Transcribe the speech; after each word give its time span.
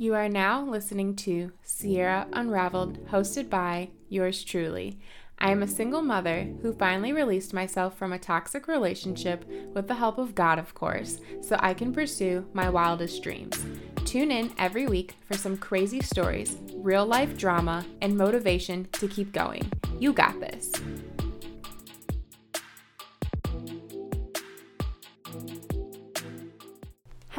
You 0.00 0.14
are 0.14 0.28
now 0.28 0.64
listening 0.64 1.16
to 1.16 1.50
Sierra 1.64 2.28
Unraveled, 2.32 3.04
hosted 3.08 3.50
by 3.50 3.88
yours 4.08 4.44
truly. 4.44 5.00
I 5.40 5.50
am 5.50 5.60
a 5.60 5.66
single 5.66 6.02
mother 6.02 6.54
who 6.62 6.72
finally 6.72 7.12
released 7.12 7.52
myself 7.52 7.98
from 7.98 8.12
a 8.12 8.18
toxic 8.18 8.68
relationship 8.68 9.44
with 9.74 9.88
the 9.88 9.96
help 9.96 10.18
of 10.18 10.36
God, 10.36 10.60
of 10.60 10.72
course, 10.72 11.18
so 11.40 11.56
I 11.58 11.74
can 11.74 11.92
pursue 11.92 12.46
my 12.52 12.70
wildest 12.70 13.24
dreams. 13.24 13.58
Tune 14.04 14.30
in 14.30 14.52
every 14.56 14.86
week 14.86 15.16
for 15.26 15.36
some 15.36 15.56
crazy 15.56 16.00
stories, 16.00 16.58
real 16.76 17.04
life 17.04 17.36
drama, 17.36 17.84
and 18.00 18.16
motivation 18.16 18.86
to 18.92 19.08
keep 19.08 19.32
going. 19.32 19.68
You 19.98 20.12
got 20.12 20.38
this. 20.38 20.70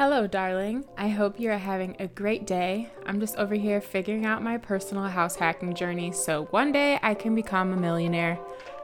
Hello, 0.00 0.26
darling. 0.26 0.86
I 0.96 1.08
hope 1.08 1.38
you 1.38 1.50
are 1.50 1.58
having 1.58 1.94
a 1.98 2.06
great 2.06 2.46
day. 2.46 2.88
I'm 3.04 3.20
just 3.20 3.36
over 3.36 3.54
here 3.54 3.82
figuring 3.82 4.24
out 4.24 4.42
my 4.42 4.56
personal 4.56 5.04
house 5.04 5.36
hacking 5.36 5.74
journey 5.74 6.10
so 6.10 6.46
one 6.46 6.72
day 6.72 6.98
I 7.02 7.12
can 7.12 7.34
become 7.34 7.74
a 7.74 7.76
millionaire. 7.76 8.38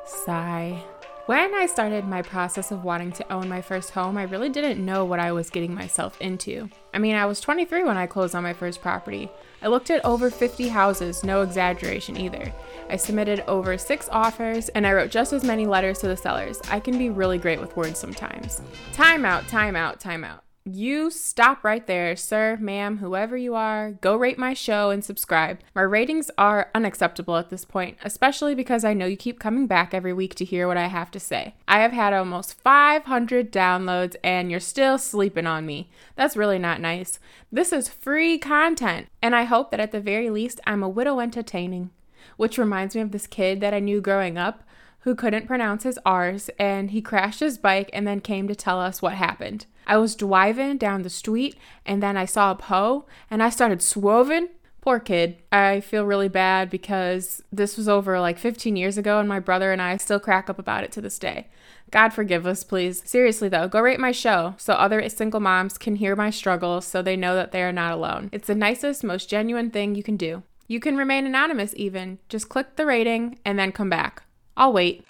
Sigh. 0.04 0.84
When 1.24 1.54
I 1.54 1.64
started 1.64 2.04
my 2.04 2.20
process 2.20 2.70
of 2.70 2.84
wanting 2.84 3.12
to 3.12 3.32
own 3.32 3.48
my 3.48 3.62
first 3.62 3.92
home, 3.92 4.18
I 4.18 4.24
really 4.24 4.50
didn't 4.50 4.84
know 4.84 5.06
what 5.06 5.18
I 5.18 5.32
was 5.32 5.48
getting 5.48 5.74
myself 5.74 6.20
into. 6.20 6.68
I 6.92 6.98
mean, 6.98 7.14
I 7.14 7.24
was 7.24 7.40
23 7.40 7.84
when 7.84 7.96
I 7.96 8.06
closed 8.06 8.34
on 8.34 8.42
my 8.42 8.52
first 8.52 8.82
property. 8.82 9.30
I 9.62 9.68
looked 9.68 9.88
at 9.88 10.04
over 10.04 10.28
50 10.30 10.68
houses, 10.68 11.24
no 11.24 11.40
exaggeration 11.40 12.18
either. 12.18 12.52
I 12.90 12.96
submitted 12.96 13.42
over 13.48 13.78
six 13.78 14.06
offers 14.12 14.68
and 14.68 14.86
I 14.86 14.92
wrote 14.92 15.10
just 15.10 15.32
as 15.32 15.44
many 15.44 15.64
letters 15.64 15.98
to 16.00 16.08
the 16.08 16.16
sellers. 16.16 16.60
I 16.70 16.78
can 16.78 16.98
be 16.98 17.08
really 17.08 17.38
great 17.38 17.58
with 17.58 17.74
words 17.74 17.98
sometimes. 17.98 18.60
Time 18.92 19.24
out, 19.24 19.48
time 19.48 19.76
out, 19.76 19.98
time 19.98 20.22
out 20.22 20.45
you 20.66 21.10
stop 21.10 21.62
right 21.62 21.86
there, 21.86 22.16
sir, 22.16 22.58
ma'am, 22.60 22.98
whoever 22.98 23.36
you 23.36 23.54
are. 23.54 23.92
Go 23.92 24.16
rate 24.16 24.38
my 24.38 24.52
show 24.52 24.90
and 24.90 25.04
subscribe. 25.04 25.60
My 25.74 25.82
ratings 25.82 26.30
are 26.36 26.70
unacceptable 26.74 27.36
at 27.36 27.50
this 27.50 27.64
point, 27.64 27.98
especially 28.02 28.54
because 28.54 28.84
I 28.84 28.92
know 28.92 29.06
you 29.06 29.16
keep 29.16 29.38
coming 29.38 29.66
back 29.66 29.94
every 29.94 30.12
week 30.12 30.34
to 30.36 30.44
hear 30.44 30.66
what 30.66 30.76
I 30.76 30.88
have 30.88 31.10
to 31.12 31.20
say. 31.20 31.54
I 31.68 31.80
have 31.80 31.92
had 31.92 32.12
almost 32.12 32.60
500 32.60 33.52
downloads 33.52 34.16
and 34.24 34.50
you're 34.50 34.58
still 34.58 34.98
sleeping 34.98 35.46
on 35.46 35.66
me. 35.66 35.88
That's 36.16 36.36
really 36.36 36.58
not 36.58 36.80
nice. 36.80 37.20
This 37.52 37.72
is 37.72 37.88
free 37.88 38.36
content, 38.36 39.06
and 39.22 39.36
I 39.36 39.44
hope 39.44 39.70
that 39.70 39.80
at 39.80 39.92
the 39.92 40.00
very 40.00 40.30
least 40.30 40.60
I'm 40.66 40.82
a 40.82 40.88
widow 40.88 41.20
entertaining. 41.20 41.90
Which 42.36 42.58
reminds 42.58 42.96
me 42.96 43.02
of 43.02 43.12
this 43.12 43.28
kid 43.28 43.60
that 43.60 43.72
I 43.72 43.78
knew 43.78 44.00
growing 44.00 44.36
up 44.36 44.64
who 45.06 45.14
couldn't 45.14 45.46
pronounce 45.46 45.84
his 45.84 46.00
R's, 46.04 46.50
and 46.58 46.90
he 46.90 47.00
crashed 47.00 47.38
his 47.38 47.58
bike 47.58 47.88
and 47.92 48.08
then 48.08 48.20
came 48.20 48.48
to 48.48 48.56
tell 48.56 48.80
us 48.80 49.00
what 49.00 49.14
happened. 49.14 49.64
I 49.86 49.98
was 49.98 50.16
driving 50.16 50.78
down 50.78 51.02
the 51.02 51.10
street 51.10 51.56
and 51.86 52.02
then 52.02 52.16
I 52.16 52.24
saw 52.24 52.50
a 52.50 52.56
Poe 52.56 53.06
and 53.30 53.40
I 53.40 53.50
started 53.50 53.82
swerving. 53.82 54.48
Poor 54.80 54.98
kid. 54.98 55.38
I 55.52 55.78
feel 55.78 56.04
really 56.04 56.28
bad 56.28 56.70
because 56.70 57.40
this 57.52 57.76
was 57.76 57.88
over 57.88 58.18
like 58.18 58.36
15 58.36 58.74
years 58.74 58.98
ago 58.98 59.20
and 59.20 59.28
my 59.28 59.38
brother 59.38 59.70
and 59.70 59.80
I 59.80 59.96
still 59.96 60.18
crack 60.18 60.50
up 60.50 60.58
about 60.58 60.82
it 60.82 60.90
to 60.92 61.00
this 61.00 61.20
day. 61.20 61.46
God 61.92 62.08
forgive 62.08 62.44
us, 62.44 62.64
please. 62.64 63.08
Seriously 63.08 63.48
though, 63.48 63.68
go 63.68 63.80
rate 63.80 64.00
my 64.00 64.10
show 64.10 64.56
so 64.58 64.72
other 64.72 65.08
single 65.08 65.38
moms 65.38 65.78
can 65.78 65.94
hear 65.94 66.16
my 66.16 66.30
struggles 66.30 66.84
so 66.84 67.00
they 67.00 67.16
know 67.16 67.36
that 67.36 67.52
they 67.52 67.62
are 67.62 67.70
not 67.70 67.92
alone. 67.92 68.28
It's 68.32 68.48
the 68.48 68.56
nicest, 68.56 69.04
most 69.04 69.30
genuine 69.30 69.70
thing 69.70 69.94
you 69.94 70.02
can 70.02 70.16
do. 70.16 70.42
You 70.66 70.80
can 70.80 70.96
remain 70.96 71.26
anonymous 71.26 71.74
even. 71.76 72.18
Just 72.28 72.48
click 72.48 72.74
the 72.74 72.86
rating 72.86 73.38
and 73.44 73.56
then 73.56 73.70
come 73.70 73.88
back. 73.88 74.24
I'll 74.56 74.72
wait. 74.72 75.04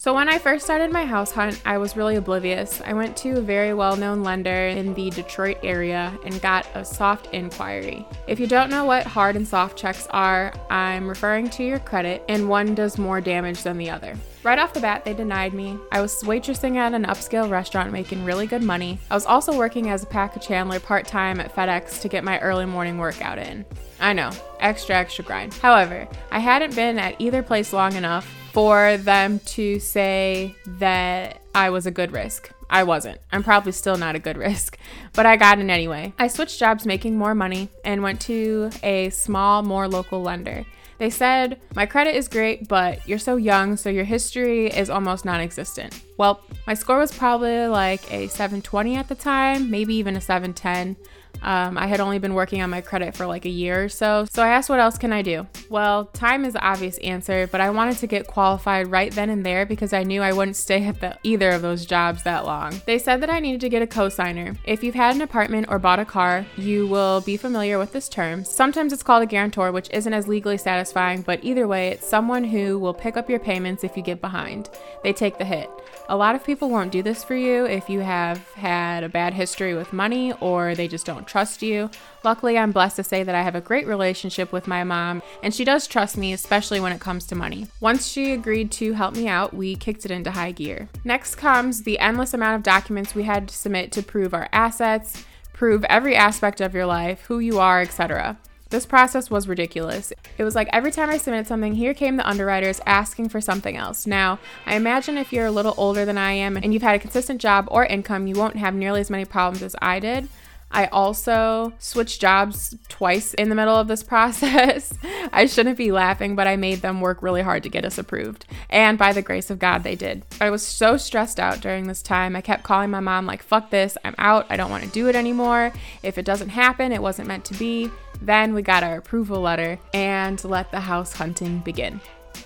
So, 0.00 0.14
when 0.14 0.28
I 0.28 0.38
first 0.38 0.64
started 0.64 0.92
my 0.92 1.04
house 1.04 1.32
hunt, 1.32 1.60
I 1.66 1.76
was 1.78 1.96
really 1.96 2.14
oblivious. 2.16 2.80
I 2.86 2.92
went 2.92 3.16
to 3.18 3.38
a 3.38 3.40
very 3.40 3.74
well 3.74 3.96
known 3.96 4.22
lender 4.22 4.68
in 4.68 4.94
the 4.94 5.10
Detroit 5.10 5.58
area 5.64 6.16
and 6.24 6.40
got 6.40 6.68
a 6.74 6.84
soft 6.84 7.34
inquiry. 7.34 8.06
If 8.28 8.38
you 8.38 8.46
don't 8.46 8.70
know 8.70 8.84
what 8.84 9.06
hard 9.06 9.34
and 9.34 9.46
soft 9.46 9.76
checks 9.76 10.06
are, 10.10 10.52
I'm 10.70 11.08
referring 11.08 11.50
to 11.50 11.64
your 11.64 11.80
credit, 11.80 12.22
and 12.28 12.48
one 12.48 12.76
does 12.76 12.96
more 12.96 13.20
damage 13.20 13.64
than 13.64 13.76
the 13.76 13.90
other. 13.90 14.16
Right 14.48 14.58
off 14.58 14.72
the 14.72 14.80
bat, 14.80 15.04
they 15.04 15.12
denied 15.12 15.52
me. 15.52 15.78
I 15.92 16.00
was 16.00 16.22
waitressing 16.22 16.76
at 16.76 16.94
an 16.94 17.04
upscale 17.04 17.50
restaurant 17.50 17.92
making 17.92 18.24
really 18.24 18.46
good 18.46 18.62
money. 18.62 18.98
I 19.10 19.14
was 19.14 19.26
also 19.26 19.54
working 19.54 19.90
as 19.90 20.04
a 20.04 20.06
package 20.06 20.46
handler 20.46 20.80
part 20.80 21.06
time 21.06 21.38
at 21.38 21.54
FedEx 21.54 22.00
to 22.00 22.08
get 22.08 22.24
my 22.24 22.38
early 22.38 22.64
morning 22.64 22.96
workout 22.96 23.36
in. 23.36 23.66
I 24.00 24.14
know, 24.14 24.30
extra, 24.58 24.96
extra 24.96 25.22
grind. 25.22 25.52
However, 25.52 26.08
I 26.30 26.38
hadn't 26.38 26.74
been 26.74 26.98
at 26.98 27.20
either 27.20 27.42
place 27.42 27.74
long 27.74 27.92
enough 27.92 28.26
for 28.54 28.96
them 28.96 29.38
to 29.40 29.78
say 29.80 30.54
that 30.78 31.42
I 31.54 31.68
was 31.68 31.84
a 31.84 31.90
good 31.90 32.12
risk. 32.12 32.50
I 32.70 32.84
wasn't. 32.84 33.20
I'm 33.30 33.44
probably 33.44 33.72
still 33.72 33.98
not 33.98 34.14
a 34.14 34.18
good 34.18 34.38
risk, 34.48 34.78
but 35.12 35.26
I 35.26 35.36
got 35.36 35.58
in 35.58 35.68
anyway. 35.68 36.14
I 36.18 36.28
switched 36.28 36.58
jobs 36.58 36.86
making 36.86 37.18
more 37.18 37.34
money 37.34 37.68
and 37.84 38.02
went 38.02 38.22
to 38.22 38.70
a 38.82 39.10
small, 39.10 39.62
more 39.62 39.86
local 39.86 40.22
lender. 40.22 40.64
They 40.98 41.10
said, 41.10 41.60
My 41.74 41.86
credit 41.86 42.16
is 42.16 42.28
great, 42.28 42.68
but 42.68 43.06
you're 43.08 43.18
so 43.18 43.36
young, 43.36 43.76
so 43.76 43.88
your 43.88 44.04
history 44.04 44.66
is 44.66 44.90
almost 44.90 45.24
non 45.24 45.40
existent. 45.40 46.02
Well, 46.16 46.42
my 46.66 46.74
score 46.74 46.98
was 46.98 47.12
probably 47.12 47.68
like 47.68 48.12
a 48.12 48.26
720 48.26 48.96
at 48.96 49.08
the 49.08 49.14
time, 49.14 49.70
maybe 49.70 49.94
even 49.94 50.16
a 50.16 50.20
710. 50.20 50.96
Um, 51.42 51.78
I 51.78 51.86
had 51.86 52.00
only 52.00 52.18
been 52.18 52.34
working 52.34 52.62
on 52.62 52.70
my 52.70 52.80
credit 52.80 53.16
for 53.16 53.26
like 53.26 53.44
a 53.44 53.50
year 53.50 53.84
or 53.84 53.88
so, 53.88 54.26
so 54.30 54.42
I 54.42 54.48
asked 54.48 54.68
what 54.68 54.80
else 54.80 54.98
can 54.98 55.12
I 55.12 55.22
do? 55.22 55.46
Well, 55.70 56.06
time 56.06 56.44
is 56.44 56.54
the 56.54 56.64
obvious 56.64 56.98
answer, 56.98 57.46
but 57.46 57.60
I 57.60 57.70
wanted 57.70 57.98
to 57.98 58.06
get 58.06 58.26
qualified 58.26 58.90
right 58.90 59.12
then 59.12 59.30
and 59.30 59.44
there 59.44 59.64
because 59.64 59.92
I 59.92 60.02
knew 60.02 60.22
I 60.22 60.32
wouldn't 60.32 60.56
stay 60.68 60.84
at 60.84 61.00
the, 61.00 61.16
either 61.22 61.50
of 61.50 61.62
those 61.62 61.86
jobs 61.86 62.22
that 62.24 62.44
long. 62.44 62.80
They 62.86 62.98
said 62.98 63.22
that 63.22 63.30
I 63.30 63.40
needed 63.40 63.60
to 63.62 63.68
get 63.68 63.82
a 63.82 63.86
cosigner. 63.86 64.56
If 64.64 64.82
you've 64.82 64.94
had 64.94 65.14
an 65.14 65.22
apartment 65.22 65.66
or 65.68 65.78
bought 65.78 66.00
a 66.00 66.04
car, 66.04 66.44
you 66.56 66.86
will 66.86 67.20
be 67.20 67.36
familiar 67.36 67.78
with 67.78 67.92
this 67.92 68.08
term. 68.08 68.44
Sometimes 68.44 68.92
it's 68.92 69.02
called 69.02 69.22
a 69.22 69.26
guarantor, 69.26 69.72
which 69.72 69.90
isn't 69.92 70.12
as 70.12 70.28
legally 70.28 70.58
satisfying, 70.58 71.22
but 71.22 71.40
either 71.42 71.68
way, 71.68 71.88
it's 71.88 72.06
someone 72.06 72.44
who 72.44 72.78
will 72.78 72.94
pick 72.94 73.16
up 73.16 73.30
your 73.30 73.38
payments 73.38 73.84
if 73.84 73.96
you 73.96 74.02
get 74.02 74.20
behind. 74.20 74.70
They 75.02 75.12
take 75.12 75.38
the 75.38 75.44
hit. 75.44 75.70
A 76.08 76.16
lot 76.16 76.34
of 76.34 76.44
people 76.44 76.70
won't 76.70 76.92
do 76.92 77.02
this 77.02 77.22
for 77.22 77.36
you 77.36 77.66
if 77.66 77.88
you 77.88 78.00
have 78.00 78.38
had 78.54 79.04
a 79.04 79.08
bad 79.08 79.34
history 79.34 79.74
with 79.74 79.92
money 79.92 80.32
or 80.40 80.74
they 80.74 80.88
just 80.88 81.06
don't 81.06 81.17
trust 81.26 81.62
you. 81.62 81.90
Luckily, 82.24 82.58
I'm 82.58 82.72
blessed 82.72 82.96
to 82.96 83.02
say 83.02 83.22
that 83.22 83.34
I 83.34 83.42
have 83.42 83.54
a 83.54 83.60
great 83.60 83.86
relationship 83.86 84.52
with 84.52 84.66
my 84.66 84.84
mom, 84.84 85.22
and 85.42 85.54
she 85.54 85.64
does 85.64 85.86
trust 85.86 86.16
me, 86.16 86.32
especially 86.32 86.80
when 86.80 86.92
it 86.92 87.00
comes 87.00 87.26
to 87.26 87.34
money. 87.34 87.66
Once 87.80 88.06
she 88.06 88.32
agreed 88.32 88.70
to 88.72 88.92
help 88.92 89.14
me 89.14 89.28
out, 89.28 89.54
we 89.54 89.76
kicked 89.76 90.04
it 90.04 90.10
into 90.10 90.30
high 90.30 90.52
gear. 90.52 90.88
Next 91.04 91.36
comes 91.36 91.82
the 91.82 91.98
endless 91.98 92.34
amount 92.34 92.56
of 92.56 92.62
documents 92.62 93.14
we 93.14 93.24
had 93.24 93.48
to 93.48 93.54
submit 93.54 93.92
to 93.92 94.02
prove 94.02 94.34
our 94.34 94.48
assets, 94.52 95.24
prove 95.52 95.84
every 95.84 96.14
aspect 96.14 96.60
of 96.60 96.74
your 96.74 96.86
life, 96.86 97.22
who 97.22 97.38
you 97.38 97.58
are, 97.58 97.80
etc. 97.80 98.38
This 98.70 98.84
process 98.84 99.30
was 99.30 99.48
ridiculous. 99.48 100.12
It 100.36 100.44
was 100.44 100.54
like 100.54 100.68
every 100.74 100.90
time 100.90 101.08
I 101.08 101.16
submitted 101.16 101.46
something, 101.46 101.74
here 101.74 101.94
came 101.94 102.16
the 102.16 102.28
underwriters 102.28 102.82
asking 102.84 103.30
for 103.30 103.40
something 103.40 103.76
else. 103.76 104.06
Now, 104.06 104.38
I 104.66 104.76
imagine 104.76 105.16
if 105.16 105.32
you're 105.32 105.46
a 105.46 105.50
little 105.50 105.74
older 105.78 106.04
than 106.04 106.18
I 106.18 106.32
am 106.32 106.56
and 106.56 106.74
you've 106.74 106.82
had 106.82 106.94
a 106.94 106.98
consistent 106.98 107.40
job 107.40 107.66
or 107.70 107.86
income, 107.86 108.26
you 108.26 108.34
won't 108.34 108.56
have 108.56 108.74
nearly 108.74 109.00
as 109.00 109.08
many 109.08 109.24
problems 109.24 109.62
as 109.62 109.74
I 109.80 110.00
did. 110.00 110.28
I 110.70 110.86
also 110.86 111.72
switched 111.78 112.20
jobs 112.20 112.76
twice 112.88 113.34
in 113.34 113.48
the 113.48 113.54
middle 113.54 113.76
of 113.76 113.88
this 113.88 114.02
process. 114.04 114.92
I 115.32 115.46
shouldn't 115.46 115.78
be 115.78 115.92
laughing, 115.92 116.36
but 116.36 116.46
I 116.46 116.56
made 116.56 116.82
them 116.82 117.00
work 117.00 117.22
really 117.22 117.42
hard 117.42 117.62
to 117.62 117.68
get 117.68 117.84
us 117.84 117.98
approved. 117.98 118.46
And 118.68 118.98
by 118.98 119.12
the 119.12 119.22
grace 119.22 119.50
of 119.50 119.58
God, 119.58 119.82
they 119.82 119.96
did. 119.96 120.24
I 120.40 120.50
was 120.50 120.66
so 120.66 120.96
stressed 120.96 121.40
out 121.40 121.60
during 121.60 121.86
this 121.86 122.02
time. 122.02 122.36
I 122.36 122.40
kept 122.40 122.64
calling 122.64 122.90
my 122.90 123.00
mom, 123.00 123.26
like, 123.26 123.42
fuck 123.42 123.70
this, 123.70 123.96
I'm 124.04 124.14
out, 124.18 124.46
I 124.50 124.56
don't 124.56 124.70
want 124.70 124.84
to 124.84 124.90
do 124.90 125.08
it 125.08 125.16
anymore. 125.16 125.72
If 126.02 126.18
it 126.18 126.24
doesn't 126.24 126.50
happen, 126.50 126.92
it 126.92 127.02
wasn't 127.02 127.28
meant 127.28 127.44
to 127.46 127.54
be. 127.54 127.90
Then 128.20 128.52
we 128.54 128.62
got 128.62 128.82
our 128.82 128.96
approval 128.96 129.40
letter 129.40 129.78
and 129.94 130.42
let 130.44 130.70
the 130.70 130.80
house 130.80 131.12
hunting 131.12 131.60
begin. 131.60 132.00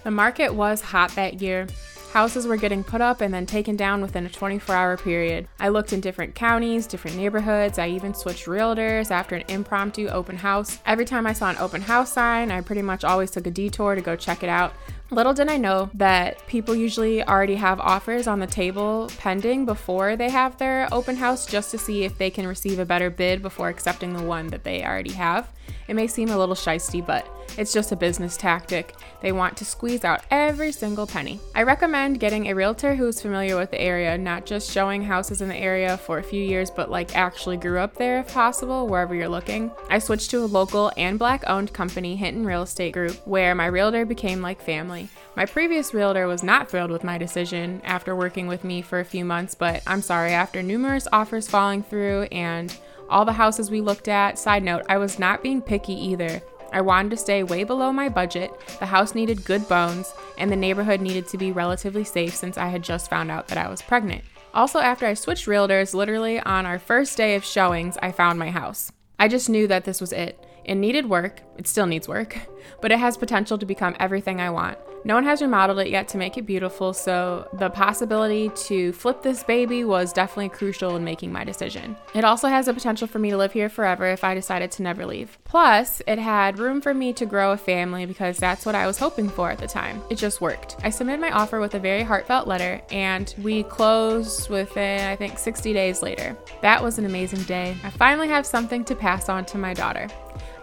The 0.05 0.11
market 0.11 0.55
was 0.55 0.81
hot 0.81 1.12
that 1.12 1.41
year. 1.41 1.66
Houses 2.12 2.47
were 2.47 2.59
getting 2.59 2.84
put 2.84 3.00
up 3.00 3.23
and 3.23 3.33
then 3.33 3.47
taken 3.47 3.75
down 3.75 4.03
within 4.03 4.27
a 4.27 4.28
24 4.28 4.75
hour 4.75 4.99
period. 4.99 5.49
I 5.59 5.71
looked 5.71 5.95
in 5.95 6.03
different 6.03 6.35
counties, 6.35 6.87
different 6.87 7.17
neighborhoods. 7.17 7.79
I 7.79 7.88
even 7.88 8.12
switched 8.12 8.44
realtors 8.44 9.11
after 9.11 9.35
an 9.35 9.44
impromptu 9.49 10.09
open 10.09 10.37
house. 10.37 10.79
Every 10.85 11.06
time 11.06 11.26
I 11.26 11.32
saw 11.32 11.49
an 11.49 11.56
open 11.56 11.81
house 11.81 12.12
sign, 12.12 12.50
I 12.50 12.61
pretty 12.61 12.82
much 12.82 13.03
always 13.03 13.31
took 13.31 13.47
a 13.47 13.50
detour 13.50 13.94
to 13.94 14.03
go 14.03 14.14
check 14.14 14.43
it 14.43 14.50
out. 14.50 14.75
Little 15.11 15.32
did 15.32 15.49
I 15.49 15.56
know 15.56 15.88
that 15.94 16.47
people 16.47 16.75
usually 16.75 17.23
already 17.23 17.55
have 17.55 17.81
offers 17.81 18.26
on 18.26 18.41
the 18.41 18.47
table 18.47 19.11
pending 19.17 19.65
before 19.65 20.15
they 20.15 20.29
have 20.29 20.58
their 20.58 20.88
open 20.93 21.17
house 21.17 21.47
just 21.47 21.70
to 21.70 21.79
see 21.79 22.05
if 22.05 22.19
they 22.19 22.29
can 22.29 22.47
receive 22.47 22.79
a 22.79 22.85
better 22.85 23.08
bid 23.08 23.41
before 23.41 23.70
accepting 23.70 24.12
the 24.12 24.23
one 24.23 24.49
that 24.49 24.65
they 24.65 24.85
already 24.85 25.12
have. 25.12 25.50
It 25.88 25.94
may 25.94 26.06
seem 26.06 26.29
a 26.29 26.38
little 26.38 26.55
shisty, 26.55 27.05
but 27.05 27.26
it's 27.56 27.72
just 27.72 27.93
a 27.93 27.96
business 27.96 28.37
tactic. 28.37 28.94
They 29.20 29.32
want 29.32 29.56
to 29.58 29.64
squeeze 29.64 30.04
out 30.04 30.22
every 30.31 30.72
single 30.72 31.06
penny. 31.06 31.40
I 31.54 31.62
recommend 31.62 32.20
getting 32.20 32.49
a 32.49 32.54
realtor 32.54 32.94
who's 32.94 33.20
familiar 33.20 33.56
with 33.56 33.70
the 33.70 33.81
area, 33.81 34.19
not 34.19 34.46
just 34.46 34.70
showing 34.70 35.02
houses 35.02 35.43
in 35.43 35.49
the 35.49 35.56
area 35.56 35.96
for 35.96 36.19
a 36.19 36.22
few 36.22 36.43
years, 36.43 36.70
but 36.70 36.90
like 36.90 37.16
actually 37.16 37.56
grew 37.56 37.78
up 37.78 37.94
there 37.94 38.20
if 38.20 38.32
possible, 38.32 38.87
wherever 38.87 39.14
you're 39.14 39.28
looking. 39.28 39.70
I 39.88 39.99
switched 39.99 40.31
to 40.31 40.44
a 40.44 40.46
local 40.46 40.90
and 40.96 41.19
black 41.19 41.44
owned 41.46 41.72
company, 41.72 42.16
Hinton 42.16 42.44
Real 42.44 42.62
Estate 42.62 42.94
Group, 42.94 43.16
where 43.26 43.55
my 43.55 43.66
realtor 43.66 44.05
became 44.05 44.43
like 44.43 44.60
family. 44.60 45.08
My 45.37 45.46
previous 45.46 45.94
realtor 45.94 46.26
was 46.26 46.43
not 46.43 46.69
thrilled 46.70 46.90
with 46.90 47.05
my 47.05 47.16
decision 47.16 47.81
after 47.84 48.14
working 48.14 48.46
with 48.48 48.64
me 48.64 48.82
for 48.82 49.00
a 49.00 49.05
few 49.05 49.25
months, 49.25 49.55
but 49.55 49.82
I'm 49.87 50.02
sorry, 50.02 50.32
after 50.32 50.62
numerous 50.62 51.08
offers 51.12 51.48
falling 51.48 51.82
through 51.82 52.22
and 52.32 52.76
all 53.08 53.25
the 53.25 53.32
houses 53.32 53.70
we 53.70 53.81
looked 53.81 54.08
at, 54.08 54.38
side 54.38 54.62
note, 54.62 54.84
I 54.88 54.96
was 54.96 55.19
not 55.19 55.43
being 55.43 55.60
picky 55.60 55.93
either. 55.93 56.43
I 56.72 56.80
wanted 56.80 57.10
to 57.10 57.16
stay 57.16 57.42
way 57.42 57.64
below 57.64 57.92
my 57.92 58.08
budget, 58.08 58.50
the 58.78 58.86
house 58.86 59.14
needed 59.14 59.44
good 59.44 59.69
bones, 59.69 60.12
and 60.38 60.50
the 60.50 60.56
neighborhood 60.56 61.00
needed 61.00 61.28
to 61.28 61.38
be 61.38 61.52
relatively 61.52 62.04
safe 62.04 62.34
since 62.34 62.56
I 62.56 62.69
had 62.69 62.82
just 62.82 63.10
found 63.10 63.30
out 63.30 63.48
that 63.48 63.58
I 63.58 63.69
was 63.69 63.82
pregnant. 63.82 64.24
Also, 64.54 64.78
after 64.80 65.06
I 65.06 65.14
switched 65.14 65.46
realtors, 65.46 65.94
literally 65.94 66.40
on 66.40 66.66
our 66.66 66.78
first 66.78 67.16
day 67.16 67.34
of 67.34 67.44
showings, 67.44 67.96
I 68.02 68.12
found 68.12 68.38
my 68.38 68.50
house. 68.50 68.92
I 69.19 69.28
just 69.28 69.48
knew 69.48 69.66
that 69.69 69.84
this 69.84 70.00
was 70.00 70.12
it. 70.12 70.44
It 70.64 70.74
needed 70.74 71.08
work, 71.08 71.42
it 71.58 71.66
still 71.66 71.86
needs 71.86 72.08
work, 72.08 72.38
but 72.80 72.92
it 72.92 72.98
has 72.98 73.16
potential 73.16 73.58
to 73.58 73.66
become 73.66 73.96
everything 74.00 74.40
I 74.40 74.50
want. 74.50 74.78
No 75.04 75.14
one 75.14 75.25
has 75.25 75.43
remodeled 75.43 75.81
it 75.81 75.88
yet 75.88 76.06
to 76.08 76.19
make 76.19 76.38
it 76.38 76.46
beautiful, 76.46 76.93
so 76.93 77.49
the 77.54 77.70
possibility 77.70 78.50
to 78.50 78.93
flip 78.93 79.22
this 79.22 79.43
baby 79.43 79.84
was 79.84 80.12
definitely 80.12 80.49
crucial 80.49 80.94
in 80.94 81.02
making 81.02 81.32
my 81.32 81.43
decision. 81.43 81.96
It 82.14 82.25
also 82.25 82.49
has 82.49 82.66
the 82.66 82.75
potential 82.75 83.08
for 83.08 83.19
me 83.19 83.31
to 83.31 83.37
live 83.37 83.52
here 83.52 83.69
forever 83.69 84.06
if 84.06 84.22
I 84.22 84.34
decided 84.34 84.70
to 84.72 84.82
never 84.82 85.04
leave. 85.04 85.38
Plus, 85.44 86.02
it 86.06 86.19
had 86.19 86.58
room 86.58 86.81
for 86.81 86.94
me 86.94 87.12
to 87.14 87.26
grow 87.26 87.52
a 87.52 87.56
family 87.56 88.06
because 88.06 88.38
that's 88.38 88.64
what 88.64 88.76
I 88.76 88.87
was 88.87 88.99
hoping 88.99 89.28
for 89.28 89.50
at 89.50 89.58
the 89.58 89.66
time. 89.66 90.00
It 90.08 90.19
just 90.19 90.40
worked. 90.40 90.76
I 90.84 90.90
submitted 90.90 91.20
my 91.20 91.31
offer 91.31 91.58
with 91.58 91.75
a 91.75 91.81
very 91.81 92.02
heartfelt 92.02 92.46
letter, 92.46 92.81
and 92.93 93.34
we 93.43 93.64
closed 93.64 94.50
within, 94.50 95.08
I 95.08 95.16
think, 95.16 95.38
60 95.38 95.72
days 95.72 96.00
later. 96.02 96.37
That 96.60 96.82
was 96.82 96.98
an 96.98 97.06
amazing 97.06 97.43
day. 97.43 97.76
I 97.82 97.90
finally 97.90 98.28
have 98.28 98.46
something 98.46 98.84
to 98.84 98.94
pass 98.94 99.28
on 99.28 99.44
to 99.46 99.58
my 99.58 99.75
daughter. 99.75 100.08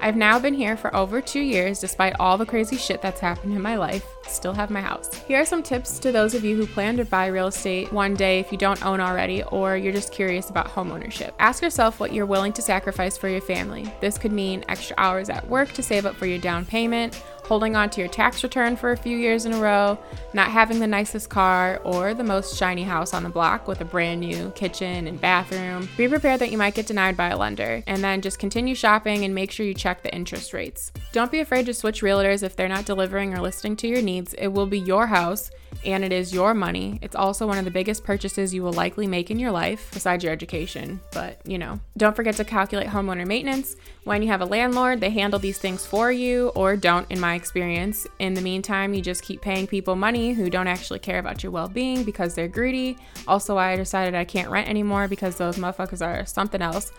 I've 0.01 0.15
now 0.15 0.39
been 0.39 0.53
here 0.53 0.77
for 0.77 0.95
over 0.95 1.21
two 1.21 1.41
years 1.41 1.79
despite 1.79 2.15
all 2.19 2.37
the 2.37 2.45
crazy 2.45 2.77
shit 2.77 3.01
that's 3.01 3.19
happened 3.19 3.53
in 3.53 3.61
my 3.61 3.75
life. 3.75 4.05
Still 4.27 4.53
have 4.53 4.69
my 4.69 4.79
house. 4.79 5.13
Here 5.27 5.41
are 5.41 5.45
some 5.45 5.61
tips 5.61 5.99
to 5.99 6.13
those 6.13 6.33
of 6.33 6.45
you 6.45 6.55
who 6.55 6.65
plan 6.67 6.95
to 6.97 7.05
buy 7.05 7.27
real 7.27 7.47
estate 7.47 7.91
one 7.91 8.13
day 8.13 8.39
if 8.39 8.51
you 8.51 8.57
don't 8.57 8.85
own 8.85 9.01
already 9.01 9.43
or 9.43 9.75
you're 9.75 9.91
just 9.91 10.13
curious 10.13 10.49
about 10.49 10.67
home 10.67 10.91
ownership. 10.91 11.33
Ask 11.39 11.61
yourself 11.61 11.99
what 11.99 12.13
you're 12.13 12.25
willing 12.25 12.53
to 12.53 12.61
sacrifice 12.61 13.17
for 13.17 13.27
your 13.27 13.41
family. 13.41 13.91
This 13.99 14.17
could 14.17 14.31
mean 14.31 14.63
extra 14.69 14.95
hours 14.97 15.29
at 15.29 15.47
work 15.47 15.73
to 15.73 15.83
save 15.83 16.05
up 16.05 16.15
for 16.15 16.27
your 16.27 16.39
down 16.39 16.65
payment, 16.65 17.21
holding 17.49 17.75
on 17.75 17.89
to 17.89 17.99
your 17.99 18.07
tax 18.09 18.43
return 18.43 18.77
for 18.77 18.91
a 18.91 18.97
few 18.97 19.17
years 19.17 19.45
in 19.45 19.53
a 19.53 19.59
row, 19.59 19.97
not 20.33 20.51
having 20.51 20.79
the 20.79 20.87
nicest 20.87 21.29
car 21.29 21.81
or 21.83 22.13
the 22.13 22.23
most 22.23 22.55
shiny 22.55 22.83
house 22.83 23.11
on 23.11 23.23
the 23.23 23.29
block 23.29 23.67
with 23.67 23.81
a 23.81 23.85
brand 23.85 24.21
new 24.21 24.51
kitchen 24.51 25.07
and 25.07 25.19
bathroom. 25.19 25.89
Be 25.97 26.07
prepared 26.07 26.39
that 26.41 26.51
you 26.51 26.59
might 26.59 26.75
get 26.75 26.85
denied 26.85 27.17
by 27.17 27.29
a 27.29 27.37
lender, 27.37 27.83
and 27.87 28.03
then 28.03 28.21
just 28.21 28.37
continue 28.37 28.75
shopping 28.75 29.25
and 29.25 29.33
make 29.33 29.51
sure 29.51 29.65
you 29.65 29.73
check 29.73 30.03
the 30.03 30.13
interest 30.13 30.53
rates. 30.53 30.91
Don't 31.11 31.31
be 31.31 31.39
afraid 31.39 31.65
to 31.65 31.73
switch 31.73 32.03
realtors 32.03 32.43
if 32.43 32.55
they're 32.55 32.69
not 32.69 32.85
delivering 32.85 33.33
or 33.33 33.41
listening 33.41 33.75
to 33.77 33.87
your 33.87 34.03
needs. 34.03 34.35
It 34.35 34.49
will 34.49 34.67
be 34.67 34.79
your 34.79 35.07
house 35.07 35.49
and 35.85 36.03
it 36.03 36.11
is 36.11 36.33
your 36.33 36.53
money. 36.53 36.99
It's 37.01 37.15
also 37.15 37.47
one 37.47 37.57
of 37.57 37.65
the 37.65 37.71
biggest 37.71 38.03
purchases 38.03 38.53
you 38.53 38.63
will 38.63 38.73
likely 38.73 39.07
make 39.07 39.31
in 39.31 39.39
your 39.39 39.51
life, 39.51 39.89
besides 39.93 40.23
your 40.23 40.33
education. 40.33 40.99
But, 41.11 41.39
you 41.45 41.57
know, 41.57 41.79
don't 41.97 42.15
forget 42.15 42.35
to 42.35 42.43
calculate 42.43 42.87
homeowner 42.87 43.25
maintenance. 43.25 43.75
When 44.03 44.21
you 44.21 44.27
have 44.29 44.41
a 44.41 44.45
landlord, 44.45 44.99
they 44.99 45.09
handle 45.09 45.39
these 45.39 45.57
things 45.57 45.85
for 45.85 46.11
you 46.11 46.49
or 46.49 46.75
don't, 46.75 47.09
in 47.11 47.19
my 47.19 47.35
experience. 47.35 48.07
In 48.19 48.33
the 48.33 48.41
meantime, 48.41 48.93
you 48.93 49.01
just 49.01 49.23
keep 49.23 49.41
paying 49.41 49.67
people 49.67 49.95
money 49.95 50.33
who 50.33 50.49
don't 50.49 50.67
actually 50.67 50.99
care 50.99 51.19
about 51.19 51.43
your 51.43 51.51
well 51.51 51.67
being 51.67 52.03
because 52.03 52.35
they're 52.35 52.47
greedy. 52.47 52.97
Also, 53.27 53.57
I 53.57 53.75
decided 53.75 54.15
I 54.15 54.25
can't 54.25 54.49
rent 54.49 54.67
anymore 54.69 55.07
because 55.07 55.35
those 55.35 55.57
motherfuckers 55.57 56.05
are 56.05 56.25
something 56.25 56.61
else. 56.61 56.91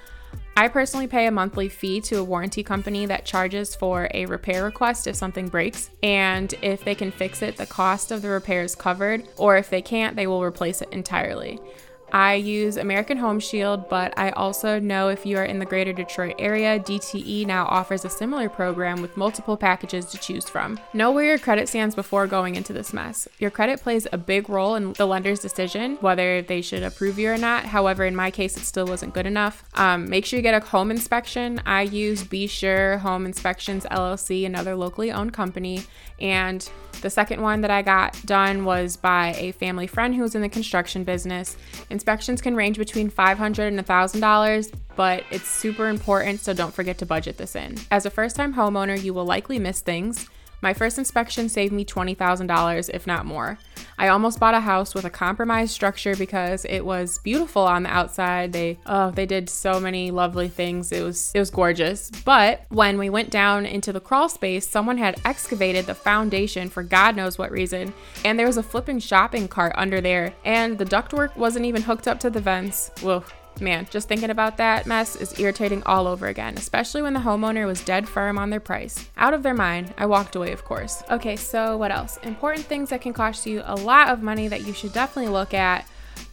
I 0.56 0.68
personally 0.68 1.06
pay 1.06 1.26
a 1.26 1.30
monthly 1.30 1.68
fee 1.68 2.00
to 2.02 2.18
a 2.18 2.24
warranty 2.24 2.62
company 2.62 3.06
that 3.06 3.24
charges 3.24 3.74
for 3.74 4.08
a 4.12 4.26
repair 4.26 4.64
request 4.64 5.06
if 5.06 5.16
something 5.16 5.48
breaks. 5.48 5.90
And 6.02 6.52
if 6.60 6.84
they 6.84 6.94
can 6.94 7.10
fix 7.10 7.40
it, 7.40 7.56
the 7.56 7.66
cost 7.66 8.12
of 8.12 8.20
the 8.20 8.28
repair 8.28 8.62
is 8.62 8.74
covered, 8.74 9.26
or 9.36 9.56
if 9.56 9.70
they 9.70 9.80
can't, 9.80 10.16
they 10.16 10.26
will 10.26 10.42
replace 10.42 10.82
it 10.82 10.88
entirely. 10.92 11.58
I 12.12 12.34
use 12.34 12.76
American 12.76 13.18
Home 13.18 13.40
Shield, 13.40 13.88
but 13.88 14.12
I 14.18 14.30
also 14.30 14.78
know 14.78 15.08
if 15.08 15.24
you 15.24 15.38
are 15.38 15.44
in 15.44 15.58
the 15.58 15.64
greater 15.64 15.92
Detroit 15.92 16.34
area, 16.38 16.78
DTE 16.78 17.46
now 17.46 17.66
offers 17.66 18.04
a 18.04 18.10
similar 18.10 18.48
program 18.48 19.02
with 19.02 19.16
multiple 19.16 19.56
packages 19.56 20.06
to 20.06 20.18
choose 20.18 20.48
from. 20.48 20.78
Know 20.92 21.10
where 21.10 21.24
your 21.24 21.38
credit 21.38 21.68
stands 21.68 21.94
before 21.94 22.26
going 22.26 22.56
into 22.56 22.72
this 22.72 22.92
mess. 22.92 23.28
Your 23.38 23.50
credit 23.50 23.80
plays 23.80 24.06
a 24.12 24.18
big 24.18 24.48
role 24.48 24.74
in 24.74 24.92
the 24.94 25.06
lender's 25.06 25.40
decision 25.40 25.96
whether 26.00 26.42
they 26.42 26.60
should 26.60 26.82
approve 26.82 27.18
you 27.18 27.30
or 27.30 27.38
not. 27.38 27.64
However, 27.64 28.04
in 28.04 28.16
my 28.16 28.30
case, 28.30 28.56
it 28.56 28.64
still 28.64 28.86
wasn't 28.86 29.14
good 29.14 29.26
enough. 29.26 29.64
Um, 29.74 30.08
make 30.08 30.26
sure 30.26 30.38
you 30.38 30.42
get 30.42 30.60
a 30.60 30.66
home 30.66 30.90
inspection. 30.90 31.62
I 31.66 31.82
use 31.82 32.24
Be 32.24 32.46
Sure 32.46 32.98
Home 32.98 33.26
Inspections 33.26 33.86
LLC, 33.90 34.46
another 34.46 34.74
locally 34.74 35.10
owned 35.10 35.32
company, 35.32 35.82
and 36.20 36.68
the 37.00 37.10
second 37.10 37.40
one 37.40 37.62
that 37.62 37.70
I 37.70 37.82
got 37.82 38.20
done 38.26 38.64
was 38.64 38.96
by 38.96 39.34
a 39.38 39.52
family 39.52 39.86
friend 39.86 40.14
who 40.14 40.22
was 40.22 40.34
in 40.34 40.42
the 40.42 40.48
construction 40.48 41.04
business. 41.04 41.56
Inspections 42.00 42.40
can 42.40 42.56
range 42.56 42.78
between 42.78 43.10
500 43.10 43.74
and 43.74 43.86
$1,000, 43.86 44.74
but 44.96 45.22
it's 45.30 45.46
super 45.46 45.88
important, 45.88 46.40
so 46.40 46.54
don't 46.54 46.72
forget 46.72 46.96
to 46.96 47.04
budget 47.04 47.36
this 47.36 47.54
in. 47.54 47.76
As 47.90 48.06
a 48.06 48.10
first 48.10 48.36
time 48.36 48.54
homeowner, 48.54 49.00
you 49.00 49.12
will 49.12 49.26
likely 49.26 49.58
miss 49.58 49.82
things. 49.82 50.26
My 50.62 50.72
first 50.72 50.96
inspection 50.96 51.50
saved 51.50 51.74
me 51.74 51.84
$20,000, 51.84 52.88
if 52.94 53.06
not 53.06 53.26
more. 53.26 53.58
I 54.00 54.08
almost 54.08 54.40
bought 54.40 54.54
a 54.54 54.60
house 54.60 54.94
with 54.94 55.04
a 55.04 55.10
compromised 55.10 55.72
structure 55.72 56.16
because 56.16 56.64
it 56.64 56.86
was 56.86 57.18
beautiful 57.18 57.60
on 57.60 57.82
the 57.82 57.90
outside. 57.90 58.50
They 58.50 58.78
oh, 58.86 59.10
they 59.10 59.26
did 59.26 59.50
so 59.50 59.78
many 59.78 60.10
lovely 60.10 60.48
things. 60.48 60.90
It 60.90 61.02
was 61.02 61.30
it 61.34 61.38
was 61.38 61.50
gorgeous. 61.50 62.10
But 62.24 62.64
when 62.70 62.96
we 62.96 63.10
went 63.10 63.28
down 63.28 63.66
into 63.66 63.92
the 63.92 64.00
crawl 64.00 64.30
space, 64.30 64.66
someone 64.66 64.96
had 64.96 65.20
excavated 65.26 65.84
the 65.84 65.94
foundation 65.94 66.70
for 66.70 66.82
God 66.82 67.14
knows 67.14 67.36
what 67.36 67.50
reason, 67.50 67.92
and 68.24 68.38
there 68.38 68.46
was 68.46 68.56
a 68.56 68.62
flipping 68.62 69.00
shopping 69.00 69.46
cart 69.48 69.74
under 69.76 70.00
there, 70.00 70.32
and 70.46 70.78
the 70.78 70.86
ductwork 70.86 71.36
wasn't 71.36 71.66
even 71.66 71.82
hooked 71.82 72.08
up 72.08 72.18
to 72.20 72.30
the 72.30 72.40
vents. 72.40 72.90
Whoa. 73.02 73.22
Man, 73.60 73.86
just 73.90 74.08
thinking 74.08 74.30
about 74.30 74.56
that 74.56 74.86
mess 74.86 75.16
is 75.16 75.38
irritating 75.38 75.82
all 75.84 76.06
over 76.06 76.28
again, 76.28 76.56
especially 76.56 77.02
when 77.02 77.12
the 77.12 77.20
homeowner 77.20 77.66
was 77.66 77.84
dead 77.84 78.08
firm 78.08 78.38
on 78.38 78.48
their 78.48 78.58
price. 78.58 79.10
Out 79.18 79.34
of 79.34 79.42
their 79.42 79.54
mind, 79.54 79.92
I 79.98 80.06
walked 80.06 80.34
away, 80.34 80.52
of 80.52 80.64
course. 80.64 81.02
Okay, 81.10 81.36
so 81.36 81.76
what 81.76 81.90
else? 81.90 82.16
Important 82.22 82.64
things 82.64 82.88
that 82.88 83.02
can 83.02 83.12
cost 83.12 83.44
you 83.46 83.62
a 83.66 83.74
lot 83.74 84.08
of 84.08 84.22
money 84.22 84.48
that 84.48 84.66
you 84.66 84.72
should 84.72 84.94
definitely 84.94 85.30
look 85.30 85.52
at 85.52 85.86